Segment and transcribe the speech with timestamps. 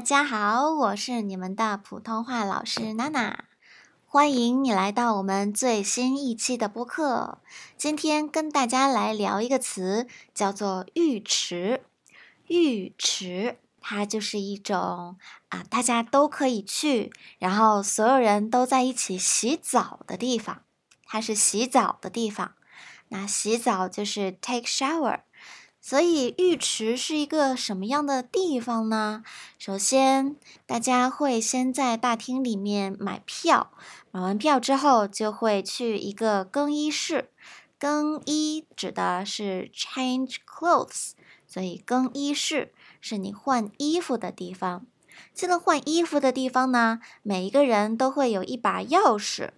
[0.00, 3.44] 大家好，我是你们的普通话老师娜娜，
[4.06, 7.36] 欢迎你来到我们最新一期的播客。
[7.76, 11.82] 今天跟大家来聊一个词，叫做浴池。
[12.46, 15.18] 浴池，它就是一种
[15.50, 20.62] 啊，大家都可以去，然后所有人都在一起洗澡的地方。
[21.04, 22.54] 它是洗澡的地方，
[23.08, 25.20] 那洗澡就是 take shower。
[25.82, 29.24] 所以浴池是一个什么样的地方呢？
[29.58, 33.72] 首先，大家会先在大厅里面买票，
[34.10, 37.30] 买完票之后就会去一个更衣室。
[37.78, 41.12] 更衣指的是 change clothes，
[41.46, 44.84] 所以更衣室是你换衣服的地方。
[45.32, 49.52] 进了换衣服的地方呢，每一个人都会有一把钥匙，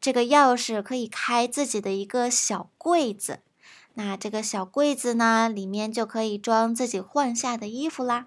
[0.00, 3.40] 这个钥匙可以开自己的一个小柜子。
[3.98, 8.26] 那这个小柜子呢，里面就可以装自己换下的衣服啦。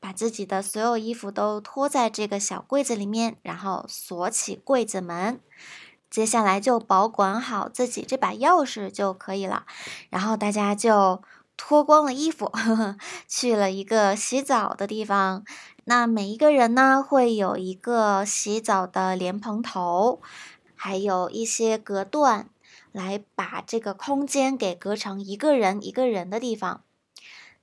[0.00, 5.40] 把自己的所有衣服都拖在这个小柜子里面，然后锁起柜子门。
[6.10, 9.64] 接下来就保管好自己这把钥匙就可以了。
[10.10, 11.22] 然后大家就
[11.56, 12.96] 脱光了衣服，呵 呵
[13.28, 15.44] 去了一个洗澡的地方。
[15.84, 20.20] 那每一个人呢，会有一个洗澡的莲蓬头，
[20.74, 22.48] 还有一些隔断。
[22.92, 26.82] 来把这个空间给隔成一个人一个人的地方。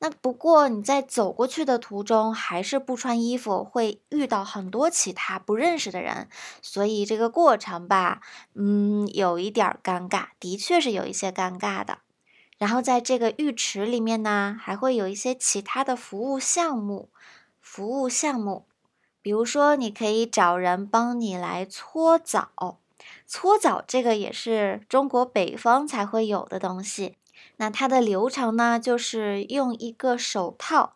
[0.03, 6.27] 那不过你在走过去的途中，还是不穿衣服，会遇到很多其他不认识的人，
[6.61, 8.21] 所以这个过程吧，
[8.55, 11.99] 嗯，有一点尴尬，的确是有一些尴尬的。
[12.57, 17.09] 然后在这个浴池里面呢，还会有一些其他的服务项目，
[17.59, 18.65] 服务项目，
[19.21, 22.79] 比如说你可以找人帮你来搓澡。
[23.25, 27.17] 搓澡这个也是中国北方才会有的东西。
[27.57, 30.93] 那它的流程呢，就是用一个手套，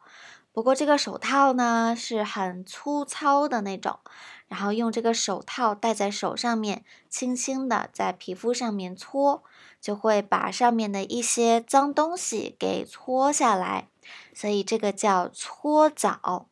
[0.51, 3.99] 不过这个手套呢是很粗糙的那种，
[4.47, 9.43] 然后用这个手套戴在手上面，轻轻的在皮肤上面搓，
[9.79, 13.89] 就会把上面的一些脏东西给搓下来，
[14.33, 16.47] 所以这个叫搓澡。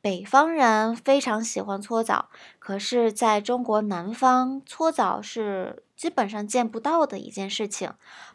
[0.00, 2.28] 北方人非常喜欢搓澡，
[2.58, 7.92] 可是在中国南方，搓澡是基本上见不到的一件事情。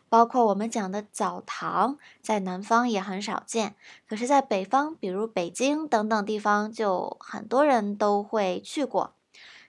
[0.09, 3.75] 包括我们讲的澡堂，在南方也很少见，
[4.07, 9.15] 可是，在北方，比如北京等等地方，就很多人都会去过。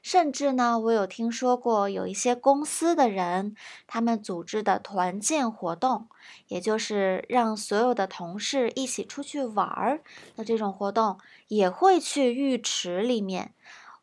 [0.04, 3.56] 甚至呢，我有听说过有一些公司的人，
[3.86, 6.08] 他们组织的团建活动，
[6.48, 10.02] 也就是让所有的同事一起出去玩儿
[10.36, 13.54] 的这种活动，也会去浴池里面。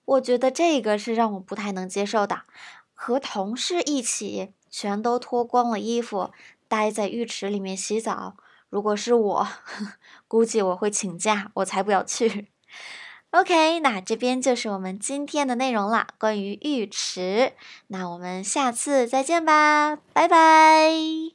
[0.04, 2.42] 我觉得这个是让我不太能接受的，
[2.96, 6.32] 和同事一起全都脱光了衣服，
[6.68, 8.36] 待在浴池里面洗澡。
[8.70, 9.48] 如果是我，
[10.28, 12.48] 估计我会请假，我才不要去。
[13.32, 17.54] OK，那这边就是我们今天的内容了，关于浴池。
[17.88, 21.30] 那我们下次再见吧，拜拜。